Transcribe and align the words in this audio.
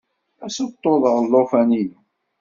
Ad 0.45 0.49
ssuṭuḍeɣ 0.51 1.15
llufan-inu. 1.31 1.99